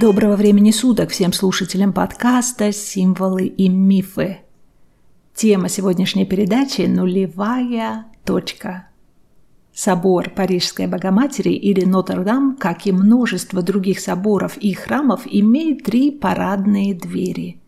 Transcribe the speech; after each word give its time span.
Доброго 0.00 0.36
времени 0.36 0.72
суток 0.72 1.10
всем 1.10 1.32
слушателям 1.32 1.92
подкаста 1.92 2.72
«Символы 2.72 3.46
и 3.46 3.68
мифы». 3.68 4.38
Тема 5.34 5.68
сегодняшней 5.68 6.26
передачи– 6.26 6.82
нулевая 6.88 8.06
точка. 8.24 8.88
Собор 9.76 10.30
Парижской 10.30 10.86
Богоматери 10.86 11.52
или 11.52 11.84
Нотр-Дам, 11.84 12.56
как 12.56 12.86
и 12.86 12.92
множество 12.92 13.60
других 13.60 14.00
соборов 14.00 14.56
и 14.56 14.72
храмов, 14.72 15.26
имеет 15.26 15.84
три 15.84 16.10
парадные 16.10 16.94
двери. 16.94 17.60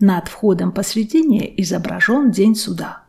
Над 0.00 0.26
входом 0.26 0.72
посредине 0.72 1.48
изображен 1.62 2.32
День 2.32 2.56
суда. 2.56 3.04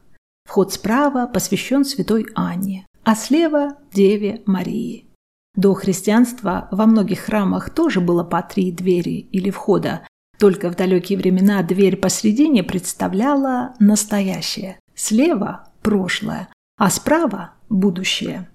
Вход 0.48 0.72
справа 0.72 1.26
посвящен 1.26 1.84
Святой 1.84 2.28
Анне, 2.36 2.86
а 3.04 3.16
слева– 3.16 3.78
Деве 3.92 4.44
Марии. 4.46 5.08
До 5.56 5.74
христианства 5.74 6.68
во 6.70 6.86
многих 6.86 7.22
храмах 7.22 7.72
тоже 7.72 8.00
было 8.00 8.24
по 8.24 8.44
три 8.44 8.72
двери 8.72 9.28
или 9.32 9.50
входа, 9.50 10.06
только 10.38 10.70
в 10.70 10.76
далекие 10.76 11.18
времена 11.18 11.64
дверь 11.64 11.98
посредине 11.98 12.64
представляла 12.64 13.74
настоящее, 13.80 14.80
слева– 14.94 15.70
прошлое, 15.82 16.50
а 16.78 16.92
справа– 16.92 17.54
будущее. 17.70 18.50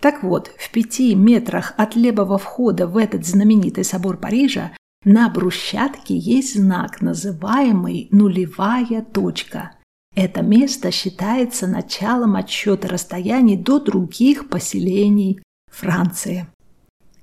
Так 0.00 0.22
вот, 0.22 0.52
в 0.56 0.70
пяти 0.70 1.14
метрах 1.14 1.74
от 1.76 1.96
левого 1.96 2.38
входа 2.38 2.86
в 2.86 2.96
этот 2.96 3.26
знаменитый 3.26 3.84
собор 3.84 4.16
Парижа 4.16 4.72
на 5.04 5.28
брусчатке 5.28 6.16
есть 6.16 6.54
знак, 6.54 7.00
называемый 7.00 8.08
«нулевая 8.10 9.02
точка». 9.02 9.72
Это 10.14 10.42
место 10.42 10.90
считается 10.90 11.66
началом 11.66 12.36
отсчета 12.36 12.88
расстояний 12.88 13.56
до 13.56 13.78
других 13.78 14.48
поселений 14.48 15.40
Франции. 15.70 16.48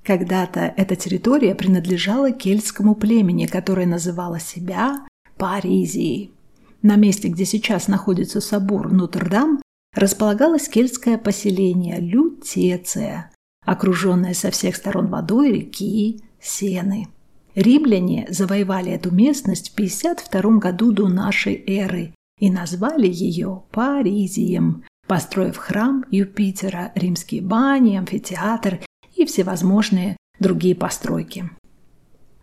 Когда-то 0.02 0.60
эта 0.60 0.96
территория 0.96 1.54
принадлежала 1.54 2.30
кельтскому 2.30 2.94
племени, 2.94 3.46
которое 3.46 3.86
называло 3.86 4.38
себя 4.38 5.04
Паризией. 5.36 6.32
На 6.80 6.96
месте, 6.96 7.28
где 7.28 7.44
сейчас 7.44 7.88
находится 7.88 8.40
собор 8.40 8.92
Нотр-Дам, 8.92 9.60
располагалось 9.96 10.68
кельтское 10.68 11.18
поселение 11.18 11.98
Лютеция, 11.98 13.32
окруженное 13.64 14.34
со 14.34 14.50
всех 14.50 14.76
сторон 14.76 15.08
водой 15.08 15.50
реки 15.50 16.20
Сены. 16.40 17.08
Римляне 17.54 18.26
завоевали 18.28 18.92
эту 18.92 19.10
местность 19.10 19.70
в 19.70 19.74
52 19.74 20.58
году 20.58 20.92
до 20.92 21.08
нашей 21.08 21.54
эры 21.66 22.14
и 22.38 22.50
назвали 22.50 23.08
ее 23.08 23.62
Паризием, 23.72 24.84
построив 25.08 25.56
храм 25.56 26.04
Юпитера, 26.10 26.92
римские 26.94 27.40
бани, 27.40 27.96
амфитеатр 27.96 28.80
и 29.16 29.24
всевозможные 29.24 30.18
другие 30.38 30.74
постройки. 30.74 31.50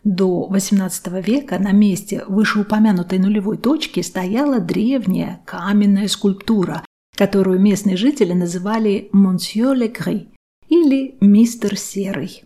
До 0.04 0.50
XVIII 0.52 1.22
века 1.22 1.59
на 1.59 1.72
месте 1.72 2.26
вышеупомянутой 2.28 3.20
нулевой 3.20 3.58
точки 3.58 4.02
стояла 4.02 4.59
древняя 4.59 5.42
каменная 5.46 6.08
скульптура, 6.08 6.84
которую 7.16 7.59
местные 7.59 7.97
жители 7.97 8.33
называли 8.33 9.09
«Монсье 9.11 9.73
Лекри» 9.73 10.30
или 10.69 11.16
«Мистер 11.22 11.78
Серый». 11.78 12.44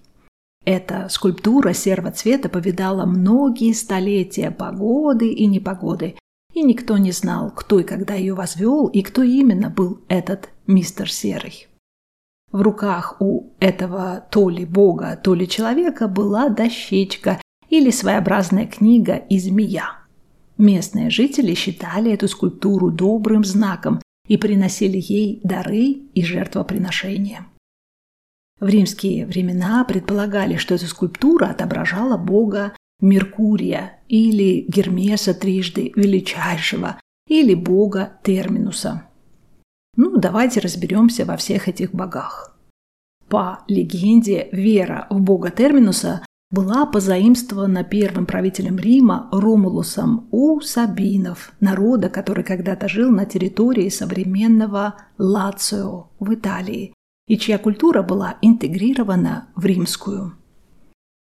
Эта 0.66 1.08
скульптура 1.10 1.74
серого 1.74 2.12
цвета 2.12 2.50
повидала 2.50 3.06
многие 3.06 3.72
столетия 3.74 4.52
погоды 4.52 5.30
и 5.32 5.46
непогоды 5.46 6.16
и 6.58 6.64
никто 6.64 6.98
не 6.98 7.12
знал, 7.12 7.52
кто 7.52 7.80
и 7.80 7.84
когда 7.84 8.16
ее 8.16 8.34
возвел, 8.34 8.88
и 8.88 9.04
кто 9.04 9.22
именно 9.22 9.70
был 9.70 10.02
этот 10.08 10.50
мистер 10.66 11.12
Серый. 11.12 11.68
В 12.52 12.62
руках 12.62 13.18
у 13.20 13.52
этого 13.60 14.26
то 14.32 14.50
ли 14.50 14.66
бога, 14.66 15.20
то 15.22 15.36
ли 15.36 15.48
человека 15.48 16.08
была 16.08 16.50
дощечка 16.50 17.40
или 17.70 17.92
своеобразная 17.92 18.66
книга 18.66 19.16
и 19.16 19.38
змея. 19.38 20.00
Местные 20.58 21.12
жители 21.12 21.54
считали 21.54 22.12
эту 22.12 22.28
скульптуру 22.28 22.90
добрым 22.90 23.44
знаком 23.44 24.02
и 24.28 24.38
приносили 24.38 25.00
ей 25.02 25.40
дары 25.44 25.98
и 26.14 26.24
жертвоприношения. 26.24 27.48
В 28.60 28.68
римские 28.68 29.26
времена 29.26 29.84
предполагали, 29.86 30.58
что 30.58 30.76
эта 30.76 30.88
скульптура 30.88 31.48
отображала 31.48 32.18
бога 32.18 32.76
Меркурия 33.00 34.00
или 34.08 34.66
Гермеса 34.68 35.34
трижды 35.36 35.92
величайшего 35.96 37.00
или 37.28 37.54
бога 37.54 38.20
Терминуса. 38.24 39.04
Ну, 39.96 40.18
давайте 40.18 40.60
разберемся 40.60 41.26
во 41.26 41.38
всех 41.38 41.68
этих 41.68 41.92
богах. 41.92 42.58
По 43.30 43.64
легенде, 43.68 44.50
вера 44.52 45.06
в 45.10 45.20
бога 45.20 45.52
Терминуса 45.52 46.26
была 46.50 46.86
позаимствована 46.86 47.84
первым 47.84 48.26
правителем 48.26 48.78
Рима 48.78 49.28
Ромулусом 49.32 50.28
у 50.32 50.62
сабинов, 50.62 51.52
народа, 51.60 52.10
который 52.10 52.44
когда-то 52.44 52.88
жил 52.88 53.12
на 53.12 53.26
территории 53.26 53.90
современного 53.90 54.96
Лацио 55.18 56.10
в 56.20 56.34
Италии, 56.34 56.94
и 57.28 57.38
чья 57.38 57.58
культура 57.58 58.02
была 58.02 58.38
интегрирована 58.42 59.50
в 59.56 59.66
римскую. 59.66 60.34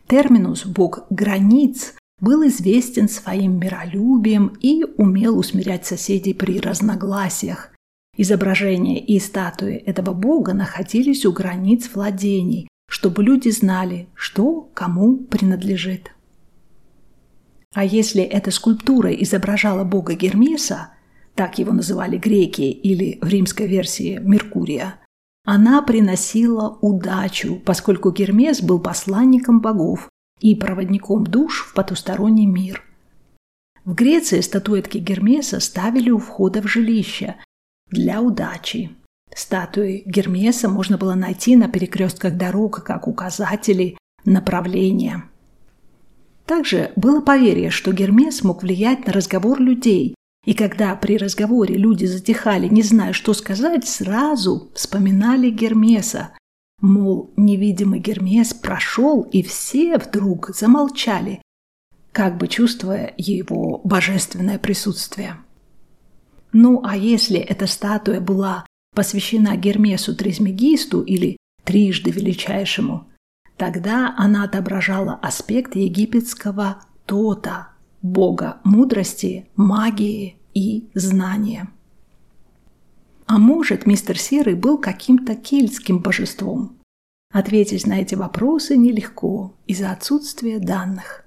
Терминус, 0.06 0.64
бог 0.64 1.00
границ, 1.10 1.94
был 2.20 2.46
известен 2.46 3.08
своим 3.08 3.58
миролюбием 3.58 4.56
и 4.60 4.84
умел 4.96 5.38
усмирять 5.38 5.84
соседей 5.84 6.34
при 6.34 6.60
разногласиях. 6.60 7.72
Изображения 8.16 9.04
и 9.04 9.18
статуи 9.20 9.74
этого 9.74 10.12
бога 10.12 10.52
находились 10.52 11.26
у 11.26 11.32
границ 11.32 11.90
владений, 11.94 12.68
чтобы 12.88 13.22
люди 13.22 13.50
знали, 13.50 14.08
что 14.14 14.68
кому 14.74 15.18
принадлежит. 15.18 16.12
А 17.74 17.84
если 17.84 18.22
эта 18.22 18.50
скульптура 18.50 19.12
изображала 19.12 19.84
бога 19.84 20.14
Гермеса, 20.14 20.92
так 21.34 21.58
его 21.58 21.72
называли 21.72 22.16
греки 22.16 22.62
или 22.62 23.18
в 23.20 23.28
римской 23.28 23.68
версии 23.68 24.18
Меркурия, 24.18 24.98
она 25.44 25.82
приносила 25.82 26.78
удачу, 26.80 27.60
поскольку 27.64 28.10
Гермес 28.10 28.60
был 28.60 28.80
посланником 28.80 29.60
богов 29.60 30.08
и 30.40 30.54
проводником 30.54 31.24
душ 31.24 31.64
в 31.66 31.74
потусторонний 31.74 32.46
мир. 32.46 32.82
В 33.84 33.94
Греции 33.94 34.40
статуэтки 34.40 34.98
Гермеса 34.98 35.60
ставили 35.60 36.10
у 36.10 36.18
входа 36.18 36.60
в 36.60 36.66
жилище 36.66 37.36
для 37.90 38.20
удачи. 38.20 38.90
Статуи 39.38 40.02
Гермеса 40.04 40.68
можно 40.68 40.98
было 40.98 41.14
найти 41.14 41.54
на 41.54 41.68
перекрестках 41.68 42.36
дорог 42.36 42.82
как 42.82 43.06
указатели 43.06 43.96
направления. 44.24 45.26
Также 46.44 46.90
было 46.96 47.20
поверье, 47.20 47.70
что 47.70 47.92
Гермес 47.92 48.42
мог 48.42 48.64
влиять 48.64 49.06
на 49.06 49.12
разговор 49.12 49.60
людей, 49.60 50.16
и 50.44 50.54
когда 50.54 50.92
при 50.96 51.16
разговоре 51.16 51.76
люди 51.76 52.04
затихали, 52.04 52.66
не 52.66 52.82
зная, 52.82 53.12
что 53.12 53.32
сказать, 53.32 53.86
сразу 53.86 54.72
вспоминали 54.74 55.50
Гермеса. 55.50 56.30
Мол, 56.80 57.30
невидимый 57.36 58.00
Гермес 58.00 58.52
прошел, 58.52 59.22
и 59.22 59.44
все 59.44 59.98
вдруг 59.98 60.50
замолчали, 60.52 61.42
как 62.10 62.38
бы 62.38 62.48
чувствуя 62.48 63.14
его 63.16 63.80
божественное 63.84 64.58
присутствие. 64.58 65.36
Ну 66.52 66.82
а 66.84 66.96
если 66.96 67.38
эта 67.38 67.68
статуя 67.68 68.20
была 68.20 68.64
посвящена 68.98 69.56
Гермесу 69.56 70.12
Трисмегисту 70.12 71.02
или 71.02 71.36
трижды 71.62 72.10
величайшему, 72.10 73.06
тогда 73.56 74.12
она 74.18 74.42
отображала 74.42 75.14
аспект 75.22 75.76
египетского 75.76 76.82
Тота, 77.06 77.68
бога 78.02 78.56
мудрости, 78.64 79.48
магии 79.54 80.38
и 80.52 80.88
знания. 80.94 81.68
А 83.26 83.38
может, 83.38 83.86
мистер 83.86 84.18
Серый 84.18 84.56
был 84.56 84.78
каким-то 84.78 85.36
кельтским 85.36 86.00
божеством? 86.00 86.76
Ответить 87.32 87.86
на 87.86 88.00
эти 88.00 88.16
вопросы 88.16 88.76
нелегко 88.76 89.54
из-за 89.68 89.92
отсутствия 89.92 90.58
данных. 90.58 91.24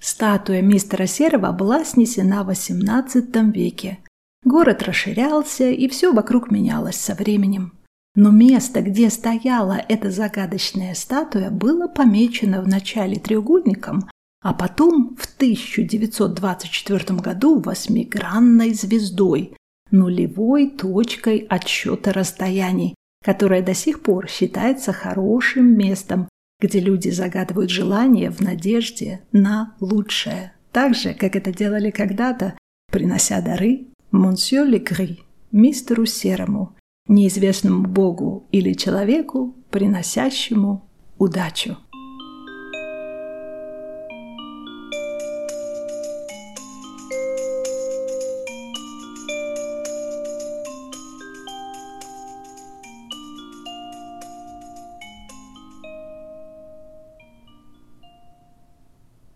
Статуя 0.00 0.62
мистера 0.62 1.04
Серого 1.04 1.52
была 1.52 1.84
снесена 1.84 2.42
в 2.42 2.48
XVIII 2.48 3.52
веке. 3.52 3.98
Город 4.44 4.82
расширялся, 4.82 5.70
и 5.70 5.88
все 5.88 6.12
вокруг 6.12 6.50
менялось 6.50 6.96
со 6.96 7.14
временем. 7.14 7.72
Но 8.14 8.30
место, 8.30 8.80
где 8.80 9.10
стояла 9.10 9.78
эта 9.88 10.10
загадочная 10.10 10.94
статуя, 10.94 11.50
было 11.50 11.86
помечено 11.86 12.62
в 12.62 12.68
начале 12.68 13.16
треугольником, 13.16 14.08
а 14.42 14.54
потом 14.54 15.16
в 15.16 15.26
1924 15.36 17.18
году 17.18 17.60
восьмигранной 17.60 18.72
звездой, 18.72 19.54
нулевой 19.90 20.70
точкой 20.70 21.38
отсчета 21.48 22.12
расстояний, 22.12 22.94
которая 23.24 23.62
до 23.62 23.74
сих 23.74 24.02
пор 24.02 24.28
считается 24.28 24.92
хорошим 24.92 25.76
местом, 25.76 26.28
где 26.60 26.80
люди 26.80 27.10
загадывают 27.10 27.70
желания 27.70 28.30
в 28.30 28.40
надежде 28.40 29.20
на 29.32 29.74
лучшее, 29.80 30.52
так 30.72 30.94
же, 30.94 31.12
как 31.12 31.36
это 31.36 31.52
делали 31.52 31.90
когда-то, 31.90 32.56
принося 32.90 33.40
дары 33.42 33.85
Монсье 34.10 34.64
Легри, 34.64 35.20
мистеру 35.52 36.06
Серому, 36.06 36.76
неизвестному 37.08 37.84
богу 37.84 38.46
или 38.52 38.72
человеку, 38.72 39.54
приносящему 39.70 40.88
удачу. 41.18 41.76